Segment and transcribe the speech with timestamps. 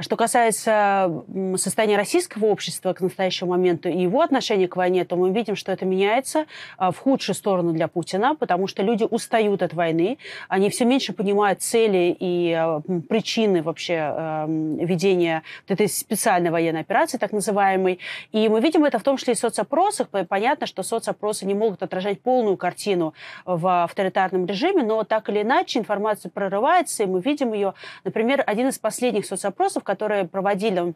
[0.00, 1.22] Что касается
[1.54, 5.70] состояния российского общества к настоящему моменту и его отношения к войне, то мы видим, что
[5.70, 10.18] это меняется а, в худшую сторону для Путина, потому что люди устают от войны,
[10.48, 16.80] они все меньше понимают цели и а, причины вообще а, ведения вот этой специальной военной
[16.80, 18.00] операции, так называемой.
[18.32, 20.08] И мы видим это в том числе и в соцопросах.
[20.28, 23.14] Понятно, что соцопросы не могут отражать полную картину
[23.44, 27.74] в авторитарном режиме, но так или иначе информация прорывается, и мы видим ее.
[28.02, 30.94] Например, один из последних соцопросов, которые проводили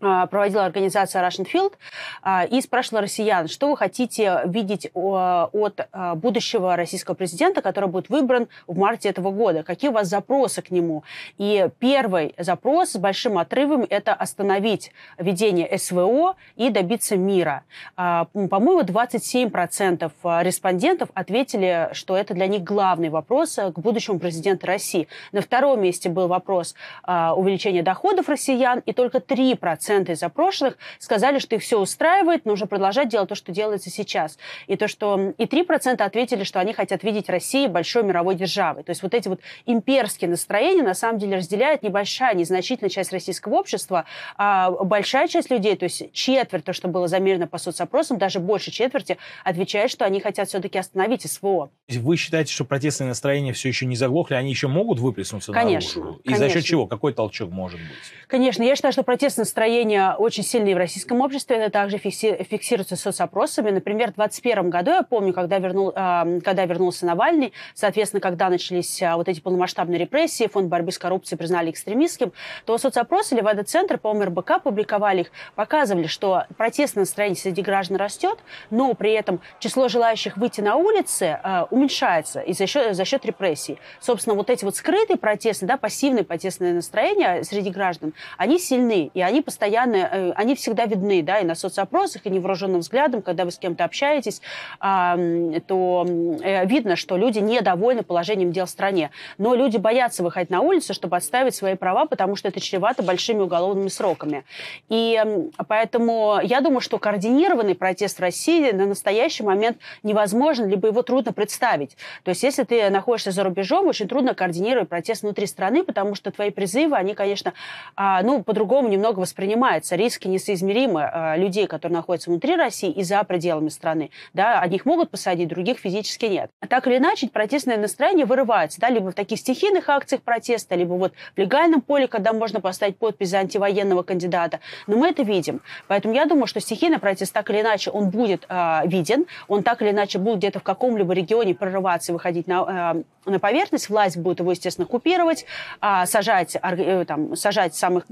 [0.00, 1.74] проводила организация Russian Field
[2.22, 8.08] а, и спрашивала россиян, что вы хотите видеть от а, будущего российского президента, который будет
[8.08, 11.02] выбран в марте этого года, какие у вас запросы к нему.
[11.36, 17.64] И первый запрос с большим отрывом– это остановить ведение СВО и добиться мира.
[17.96, 20.10] По-моему, 27%
[20.42, 25.08] респондентов ответили, что это для них главный вопрос к будущему президенту России.
[25.32, 26.74] На втором месте был вопрос
[27.06, 32.66] увеличения доходов россиян, и только 3% процента из опрошенных сказали, что их все устраивает, нужно
[32.66, 34.36] продолжать делать то, что делается сейчас.
[34.66, 38.82] И то, что и 3% ответили, что они хотят видеть Россию большой мировой державой.
[38.82, 43.54] То есть вот эти вот имперские настроения на самом деле разделяет небольшая, незначительная часть российского
[43.54, 44.04] общества,
[44.36, 48.72] а большая часть людей, то есть четверть, то, что было замерено по соцопросам, даже больше
[48.72, 51.70] четверти, отвечает, что они хотят все-таки остановить СВО.
[51.88, 56.20] Вы считаете, что протестные настроения все еще не заглохли, они еще могут выплеснуться конечно, наружу?
[56.24, 56.48] И конечно.
[56.48, 56.86] за счет чего?
[56.88, 57.88] Какой толчок может быть?
[58.26, 61.56] Конечно, я считаю, что протестные настроения явления очень сильные в российском обществе.
[61.56, 63.70] Это также фиксируется соцопросами.
[63.70, 69.02] Например, в 2021 году, я помню, когда, вернул, а, когда вернулся Навальный, соответственно, когда начались
[69.02, 72.32] а, вот эти полномасштабные репрессии, фонд борьбы с коррупцией признали экстремистским,
[72.64, 78.38] то соцопросы Левада-центр, по-моему, РБК публиковали их, показывали, что протестное настроение среди граждан растет,
[78.70, 83.24] но при этом число желающих выйти на улицы э, уменьшается и за счет, за счет
[83.26, 83.78] репрессий.
[84.00, 89.20] Собственно, вот эти вот скрытые протесты, да, пассивные протестные настроения среди граждан, они сильны, и
[89.20, 93.44] они постоянно постоянно, э, они всегда видны, да, и на соцопросах, и невооруженным взглядом, когда
[93.44, 94.40] вы с кем-то общаетесь,
[94.80, 99.10] то э, видно, что люди недовольны положением дел в стране.
[99.36, 103.40] Но люди боятся выходить на улицу, чтобы отставить свои права, потому что это чревато большими
[103.40, 104.44] уголовными сроками.
[104.88, 105.20] И
[105.66, 111.32] поэтому я думаю, что координированный протест в России на настоящий момент невозможен, либо его трудно
[111.32, 111.96] представить.
[112.22, 116.30] То есть если ты находишься за рубежом, очень трудно координировать протест внутри страны, потому что
[116.30, 117.54] твои призывы, они, конечно,
[117.96, 123.02] а, ну, по-другому немного воспринимаются понимается, риски несоизмеримы э, людей, которые находятся внутри России и
[123.02, 124.10] за пределами страны.
[124.34, 126.50] Да, одних могут посадить, других физически нет.
[126.68, 131.14] Так или иначе, протестное настроение вырывается, да, либо в таких стихийных акциях протеста, либо вот
[131.34, 134.60] в легальном поле, когда можно поставить подпись за антивоенного кандидата.
[134.86, 135.62] Но мы это видим.
[135.86, 139.80] Поэтому я думаю, что стихийный протест так или иначе он будет э, виден, он так
[139.80, 143.88] или иначе будет где-то в каком-либо регионе прорываться и выходить на, э, на поверхность.
[143.88, 145.46] Власть будет его, естественно, купировать,
[145.80, 148.04] э, сажать, э, там, сажать самых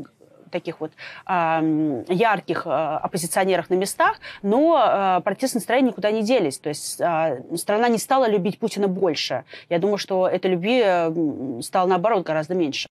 [0.51, 0.93] таких вот
[1.27, 6.59] э, ярких э, оппозиционеров на местах, но э, протестные настроения никуда не делись.
[6.59, 9.45] То есть э, страна не стала любить Путина больше.
[9.69, 12.89] Я думаю, что этой любви стало, наоборот, гораздо меньше.